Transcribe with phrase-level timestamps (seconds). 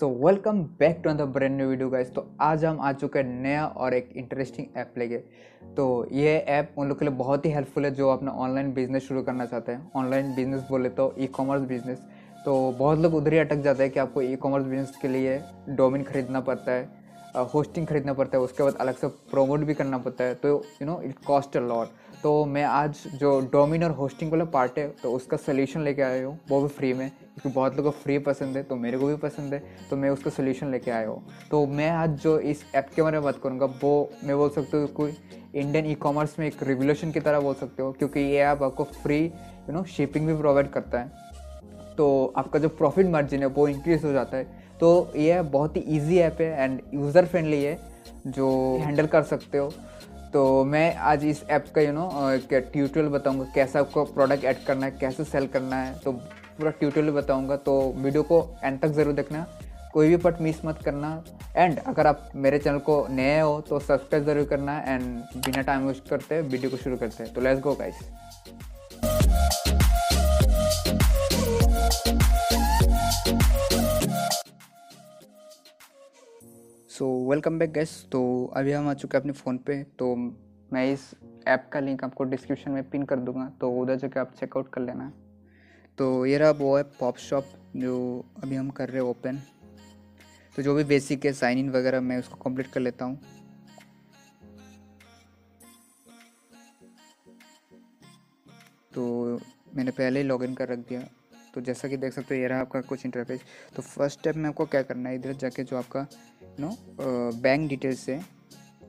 [0.00, 3.42] So welcome back to another brand new video guys तो आज हम आ चुके हैं
[3.42, 5.16] नया और एक इंटरेस्टिंग ऐप लेके।
[5.76, 9.02] तो ये ऐप उन लोग के लिए बहुत ही हेल्पफुल है जो अपना ऑनलाइन बिज़नेस
[9.02, 12.02] शुरू करना चाहते हैं। ऑनलाइन बिज़नेस बोले तो ई कॉमर्स बिज़नेस
[12.44, 15.40] तो बहुत लोग उधर ही अटक जाते हैं कि आपको ई कॉमर्स बिज़नेस के लिए
[15.70, 17.00] डोमिन खरीदना पड़ता है
[17.52, 20.48] होस्टिंग खरीदना पड़ता है, उसके बाद अलग से प्रोमोट भी करना पड़ता है। तो
[20.82, 21.88] you know it cost a lot
[22.22, 26.26] तो मैं आज जो डोमिन और होस्टिंग वाला पार्ट है तो उसका सोल्यूशन लेके आया
[26.26, 29.06] हूँ, वो भी फ्री में। क्योंकि बहुत लोगों को फ्री पसंद है तो मेरे को
[29.06, 32.64] भी पसंद है तो मैं उसका सोल्यूशन लेके आया हूँ। तो मैं आज जो इस
[32.74, 35.16] ऐप के बारे में बात करूँगा, वो मैं बोल सकता हूँ कोई
[35.54, 38.84] इंडियन ई कॉमर्स में एक रिवोल्यूशन की तरह बोल सकते हो, क्योंकि ये ऐप आपको
[38.84, 41.20] फ्री यू नो शिपिंग भी प्रोवाइड करता है।
[41.96, 45.80] तो आपका जो प्रॉफिट मार्जिन है, वो इंक्रीज हो जाता है। तो ये बहुत ही
[45.88, 47.78] ईजी ऐप है एंड यूज़र फ्रेंडली है,
[48.26, 49.72] जो हैंडल कर सकते हो।
[50.32, 52.08] तो मैं आज इस ऐप का यू नो
[52.50, 57.12] ट्यूटोरियल बताऊँगा, कैसे आपको प्रोडक्ट ऐड करना है, कैसे सेल करना है तो पूरा ट्यूटोरियल
[57.14, 59.46] बताऊँगा तो वीडियो को एंड तक ज़रूर देखना,
[59.92, 61.22] कोई भी पार्ट मिस मत करना
[61.56, 65.02] एंड अगर आप मेरे चैनल को नए हो तो सब्सक्राइब ज़रूर करना एंड
[65.36, 67.98] बिना टाइम वेस्ट करते वीडियो को शुरू करते हैं। तो let's go guys
[76.92, 78.20] so welcome back guys तो
[78.56, 81.04] अभी हम आ चुके हैं अपने फ़ोन पे। तो मैं इस
[81.48, 84.80] ऐप का लिंक आपको डिस्क्रिप्शन में पिन कर दूँगा। तो उधर जाके आप चेकआउट कर
[84.80, 85.08] लेना।
[85.98, 87.44] तो ये रहा वो है पॉप शॉप
[87.76, 87.94] जो
[88.42, 89.38] अभी हम कर रहे हैं ओपन
[90.56, 93.18] तो जो भी बेसिक है साइन इन वगैरह, मैं उसको कंप्लीट कर लेता हूँ।
[98.94, 99.40] तो
[99.76, 101.08] मैंने पहले ही लॉगिन कर रख दिया।
[101.54, 103.40] तो जैसा कि देख सकते हो, ये रहा आपका कुछ इंटरफेस
[103.76, 106.06] तो फ़र्स्ट स्टेप में आपको क्या करना है, इधर जाके जो आपका
[106.60, 106.76] नो
[107.42, 108.20] बैंक डिटेल्स से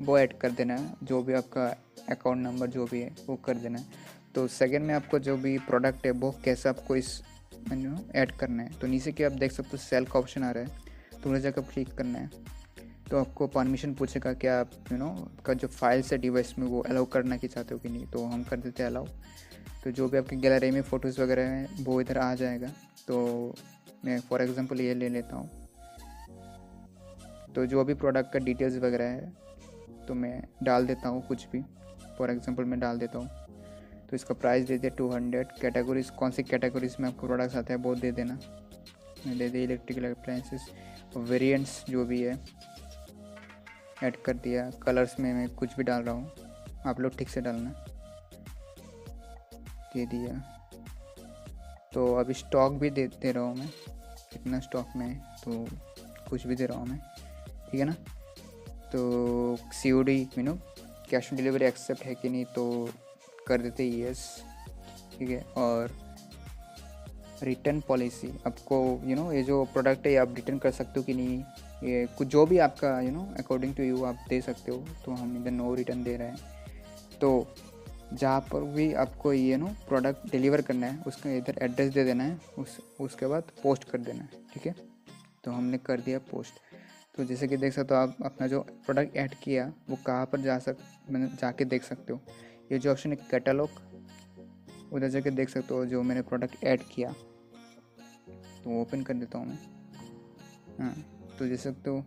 [0.00, 1.66] वो ऐड कर देना है, जो भी आपका
[2.10, 3.86] अकाउंट नंबर जो भी है, वो कर देना है।
[4.34, 7.20] तो सेकेंड में आपको जो भी प्रोडक्ट है, वो कैसे आपको इस
[7.70, 10.50] मेन्यू ऐड करना है। तो नीचे के आप देख सकते हो सेल का ऑप्शन आ
[10.50, 12.30] रहा है तो उन्हें जाकर क्लिक करना है।
[13.10, 15.08] तो आपको परमिशन पूछेगा क्या आप यू नो
[15.44, 18.24] का जो फाइल्स है डिवाइस में वो अलाउ करना की चाहते हो कि नहीं तो
[18.24, 19.06] हम कर देते हैं अलाउ
[19.84, 22.68] तो जो भी आपकी गैलरी में फ़ोटोज़ वगैरह हैं, वो इधर आ जाएगा।
[23.08, 23.54] तो
[24.04, 25.48] मैं फॉर एग्ज़ाम्पल ये ले लेता हूँ।
[27.54, 29.32] तो जो भी प्रोडक्ट का डिटेल्स वगैरह है
[30.06, 31.62] तो मैं डाल देता हूँ कुछ भी।
[32.18, 33.28] फॉर एग्ज़ाम्पल मैं डाल देता हूँ।
[34.08, 37.72] तो इसका प्राइस दे दिया टू हंड्रेड कैटेगरीज कौन सी कैटेगरीज में आपको प्रोडक्ट्स आते
[37.72, 38.38] हैं, वो दे देना।
[39.28, 40.68] दे दिया इलेक्ट्रिकल अप्लाइंसेस
[41.18, 42.38] वेरिएंट्स जो भी है
[44.02, 46.30] ऐड कर दिया। कलर्स में मैं कुछ भी डाल रहा हूँ।
[46.86, 47.74] आप लोग ठीक से डालना।
[49.94, 50.34] दे दिया
[51.94, 53.68] तो अभी स्टॉक भी दे दे रहा हूँ मैं।
[54.32, 55.66] कितना स्टॉक में है तो
[56.30, 56.98] कुछ भी दे रहा हूँ मैं।
[57.70, 57.92] ठीक है ना?
[58.92, 60.54] तो सी ओ डी मीनो
[61.10, 62.88] कैश ऑन डिलीवरी एक्सेप्ट है कि नहीं तो
[63.46, 64.26] कर देते यस
[65.18, 65.40] ठीक है?
[65.56, 65.96] और
[67.42, 71.14] रिटर्न पॉलिसी आपको यू नो ये जो प्रोडक्ट है, आप रिटर्न कर सकते हो कि
[71.14, 71.42] नहीं?
[71.84, 75.12] ये कुछ जो भी आपका you know according to you आप दे सकते हो तो
[75.14, 77.30] हम इधर नो रिटर्न दे रहे हैं। तो
[78.12, 82.24] जहाँ पर भी आपको ये नो प्रोडक्ट डिलीवर करना है, उसका इधर एड्रेस दे देना
[82.24, 84.74] है, उस, उसके बाद पोस्ट कर देना है, ठीक है?
[85.44, 86.60] तो हमने कर दिया पोस्ट
[87.16, 90.40] तो जैसे कि देख सकते हो आप अपना जो प्रोडक्ट ऐड किया, वो कहाँ पर
[90.40, 90.76] जा सक,
[91.10, 92.20] मैंने जाके देख सकते हो।
[92.72, 93.70] ये जो ऑप्शन है कैटलॉग
[94.92, 97.12] उधर जाके देख सकते हो जो मैंने प्रोडक्ट ऐड किया।
[98.64, 99.58] तो ओपन कर देता हूँ मैं।
[100.80, 100.94] हाँ
[101.38, 102.04] तो जैसे हो,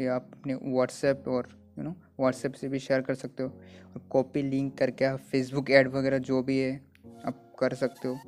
[0.00, 1.90] ये आप अपने व्हाट्सएप और यू नो
[2.20, 6.18] व्हाट्सएप से भी शेयर कर सकते हो। और कॉपी लिंक करके आप फेसबुक ऐड वगैरह
[6.20, 6.74] जो भी है,
[7.26, 8.18] आप कर सकते हो।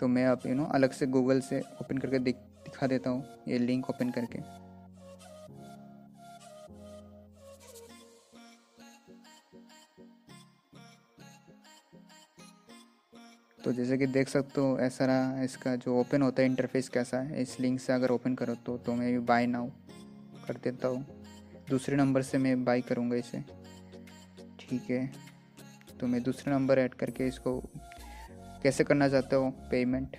[0.00, 3.24] तो मैं आप यू नो अलग से गूगल से ओपन करके दिख, दिखा देता हूँ
[3.48, 4.38] ये लिंक ओपन करके।
[13.58, 17.18] तो जैसे कि देख सकते हो, ऐसा रहा, इसका जो ओपन होता है इंटरफेस कैसा
[17.18, 19.68] है, इस लिंक से अगर ओपन करो तो तो मैं बाय नाउ
[20.46, 21.15] कर देता हूँ।
[21.70, 23.40] दूसरे नंबर से मैं बाई करूँगा इसे।
[24.60, 25.06] ठीक है।
[26.00, 27.60] तो मैं दूसरे नंबर ऐड करके इसको
[28.62, 29.50] कैसे करना चाहता हूँ?
[29.70, 30.16] पेमेंट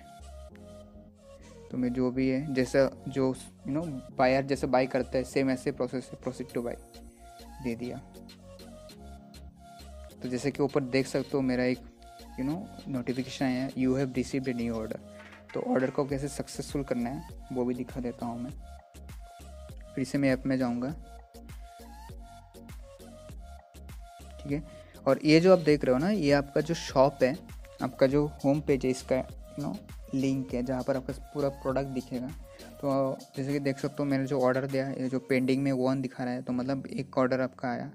[1.70, 3.26] तो मैं जो भी है, जैसा जो
[3.66, 3.80] यू नो
[4.18, 6.74] बायर जैसे बाई करता है सेम ऐसे प्रोसेस प्रोसीड टू बाई
[7.64, 7.96] दे दिया।
[10.14, 11.78] तो जैसे कि ऊपर देख सकते हो, मेरा एक
[12.38, 15.00] यू नो नोटिफिकेशन आया you have received a new order
[15.54, 18.50] तो ऑर्डर को कैसे सक्सेसफुल करना है, वो भी दिखा देता हूँ मैं।
[19.94, 20.94] फिर से मैं ऐप में जाऊँगा।
[24.48, 27.36] ठीक है। और ये जो आप देख रहे हो ना, ये आपका जो शॉप है,
[27.82, 29.76] आपका जो होम पेज है, इसका यू नो
[30.14, 32.28] लिंक है, जहाँ पर आपका पूरा प्रोडक्ट दिखेगा।
[32.80, 36.00] तो जैसे कि देख सकते हो, मैंने जो ऑर्डर दिया, ये जो पेंडिंग में वन
[36.00, 37.90] दिखा रहा है तो मतलब एक ऑर्डर आपका आया।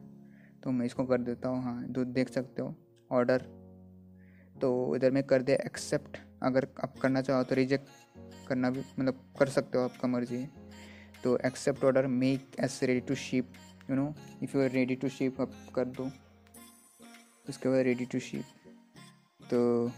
[0.64, 2.76] तो मैं इसको कर देता हूँ हाँ तो देख सकते हो
[3.12, 3.42] ऑर्डर
[4.56, 7.88] तो इधर में कर दिया एक्सेप्ट अगर आप करना चाहो तो रिजेक्ट
[8.48, 10.50] करना भी मतलब कर सकते हो आपका मर्ज़ी। है
[11.24, 13.52] तो accept order make as ready to ship
[13.90, 14.14] you know
[14.44, 16.10] if you are ready to ship आप कर दो।
[17.46, 18.44] उसके बाद रेडी टू शिप
[19.50, 19.92] तो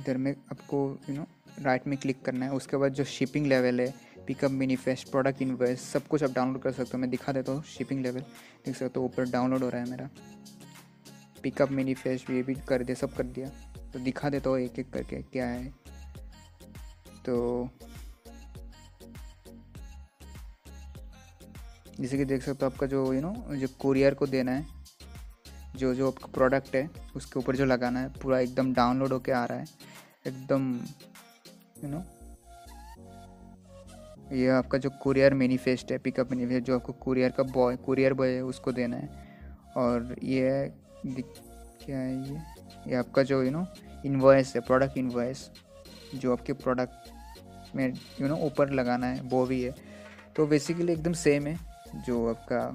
[0.00, 0.78] इधर में आपको
[1.08, 1.26] यू नो
[1.62, 3.92] राइट में क्लिक करना है। उसके बाद जो शिपिंग लेवल है
[4.26, 7.62] पिकअप मिनीफेस्ट प्रोडक्ट इन्वेस्ट सब कुछ आप डाउनलोड कर सकते हो। मैं दिखा देता हूँ
[7.64, 8.20] शिपिंग लेवल
[8.66, 10.08] देख सकते हो, ऊपर डाउनलोड हो रहा है मेरा।
[11.42, 13.48] पिकअप मिनीफेस्ट ये भी कर दिया, सब कर दिया।
[13.92, 15.72] तो दिखा देता हूँ एक एक करके क्या है।
[17.26, 17.68] तो
[22.00, 24.66] जैसे कि देख सकते हो आपका जो यू नो जो कुरियर को देना है,
[25.76, 29.44] जो जो आपका प्रोडक्ट है, उसके ऊपर जो लगाना है, पूरा एकदम डाउनलोड होके आ
[29.44, 29.66] रहा है,
[30.26, 30.72] एकदम
[31.84, 32.02] यू नो
[34.32, 38.28] ये आपका जो कुरियर मैनिफेस्ट है पिकअप मैनिफेस्ट जो आपको कुरियर का बॉय कुरियर बॉय
[38.28, 39.22] है, उसको देना है।
[39.76, 40.68] और ये है
[41.06, 42.40] क्या है ये?
[42.88, 43.66] ये आपका जो यू नो
[44.06, 45.48] इन्वॉइस है प्रोडक्ट इन्वॉइस
[46.14, 49.74] जो आपके प्रोडक्ट में यू नो ऊपर लगाना है, वो भी है।
[50.36, 52.74] तो बेसिकली एकदम सेम है। जो आपका,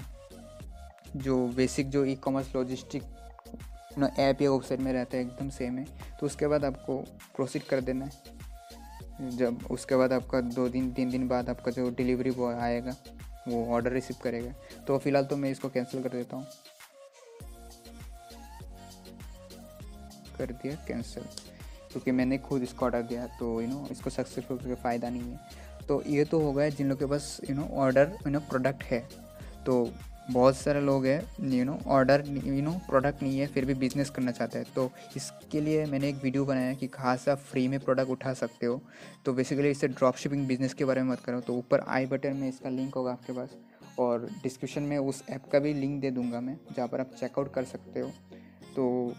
[1.15, 3.03] जो बेसिक जो e commerce logistic
[3.97, 5.85] know app या वेबसाइट में रहता है, एकदम सेम है।
[6.19, 6.97] तो उसके बाद आपको
[7.35, 8.37] प्रोसीड कर देना है।
[9.29, 12.95] जब उसके बाद आपका दो दिन, तीन दिन बाद आपका जो डिलीवरी बॉय आएगा,
[13.47, 14.53] वो ऑर्डर रिसीव करेगा।
[14.87, 16.45] तो फ़िलहाल तो मैं इसको कैंसिल कर देता हूँ।
[20.37, 21.23] कर दिया कैंसिल
[21.91, 25.39] क्योंकि मैंने खुद इसको ऑर्डर दिया तो यू नो इसको सक्सेसफुल करके फ़ायदा नहीं है।
[25.89, 28.83] तो ये तो हो गया जिन लोगों के पास you know order you know product
[28.83, 28.99] है।
[29.65, 29.91] तो
[30.31, 34.09] बहुत सारे लोग हैं you know order you know product नहीं है, फिर भी बिज़नेस
[34.09, 37.67] करना चाहते हैं। तो इसके लिए मैंने एक वीडियो बनाया कि कहाँ से आप फ्री
[37.67, 38.81] में प्रोडक्ट उठा सकते हो।
[39.25, 42.35] तो बेसिकली इससे ड्रॉप शिपिंग बिज़नेस के बारे में मत करो तो ऊपर आई बटन
[42.35, 43.55] में इसका लिंक होगा आपके पास।
[43.99, 47.53] और डिस्क्रिप्शन में उस ऐप का भी लिंक दे दूँगा मैं, जहाँ पर आप चेकआउट
[47.53, 48.11] कर सकते हो।
[48.75, 49.13] तो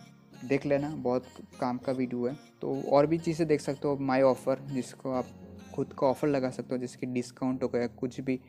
[0.44, 1.26] देख लेना, बहुत
[1.60, 5.26] काम का वीडियो है। तो और भी चीज़ें देख सकते हो माई ऑफ़र जिसको आप
[5.74, 8.40] खुद का ऑफ़र लगा सकते हो जैसे कि डिस्काउंट हो गया, कुछ भी।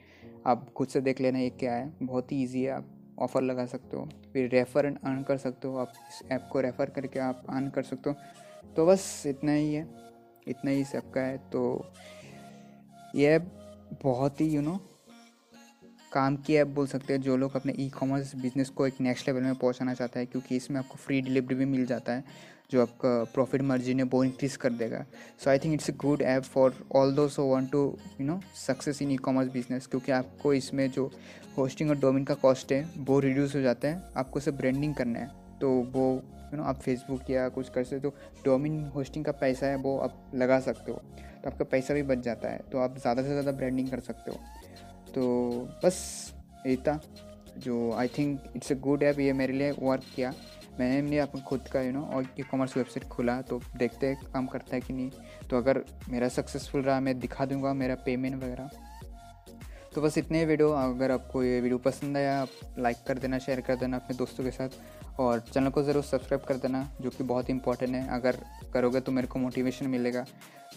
[0.46, 3.66] आप खुद से देख लेना ये क्या है। बहुत ही ईजी है, आप ऑफ़र लगा
[3.66, 7.20] सकते हो। फिर रेफ़र एंड अर्न कर सकते हो। आप इस ऐप को रेफ़र करके
[7.20, 8.16] आप अर्न कर सकते हो।
[8.76, 9.88] तो बस इतना ही है।
[10.48, 11.92] इतना ही सबका है। तो
[13.16, 13.52] ये ऐप
[14.04, 14.91] बहुत ही यू नो
[16.12, 19.28] काम की ऐप बोल सकते हैं, जो लोग अपने ई कॉमर्स बिज़नेस को एक नेक्स्ट
[19.28, 22.24] लेवल में पहुंचाना चाहता है, क्योंकि इसमें आपको फ्री डिलीवरी भी मिल जाता है,
[22.72, 25.06] जो आपका प्रॉफिट मार्जिन है, वो इंक्रीज कर देगा।
[25.44, 27.84] So I think it's a good app for all those so want to
[28.20, 31.12] you know success in e commerce business क्योंकि आपको इसमें जो
[31.58, 35.20] होस्टिंग और डोमिन का कॉस्ट है, वो रिड्यूस हो जाता है, आपको सिर्फ़ ब्रांडिंग करना
[35.20, 35.30] है।
[35.62, 36.12] तो वो
[36.54, 39.76] यू नो आप फेसबुक या कुछ कर सकते हो तो डोमिन होस्टिंग का पैसा है,
[39.78, 41.02] वो आप लगा सकते हो
[41.44, 44.32] तो आपका पैसा भी बच जाता है तो आप ज़्यादा से ज़्यादा ब्रांडिंग कर सकते
[44.32, 44.40] हो।
[45.16, 45.24] तो
[45.84, 45.98] बस
[46.88, 47.00] था।
[47.58, 50.34] जो I think it's a good app ये मेरे लिए वर्क किया।
[50.80, 54.46] मैंने अपना खुद का यू नो और ई कॉमर्स वेबसाइट खोला तो देखते हैं काम
[54.48, 55.10] करता है कि नहीं।
[55.50, 58.70] तो अगर मेरा सक्सेसफुल रहा, मैं दिखा दूँगा मेरा पेमेंट वगैरह।
[59.94, 62.50] तो बस इतने वीडियो अगर आपको ये वीडियो पसंद आया, आप
[62.80, 66.44] लाइक कर देना शेयर कर देना अपने दोस्तों के साथ। और चैनल को ज़रूर सब्सक्राइब
[66.44, 68.38] कर देना, जो कि बहुत इंपॉर्टेंट है। अगर
[68.74, 70.26] करोगे तो मेरे को मोटिवेशन मिलेगा।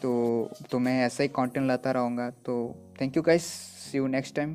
[0.02, 2.56] तो तो मैं ऐसा ही कंटेंट लाता रहूँगा तो
[3.00, 4.54] thank you guys see you next time